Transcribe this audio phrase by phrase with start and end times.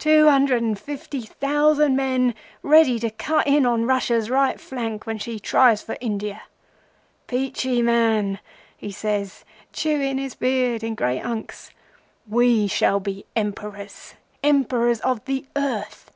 [0.00, 2.34] Two hundred and fifty thousand men,
[2.64, 6.42] ready to cut in on Russia's right flank when she tries for India!
[7.28, 8.40] Peachey, man,'
[8.76, 11.70] he says, chewing his beard in great hunks,
[12.26, 16.10] 'we shall be Emperors—Emperors of the Earth!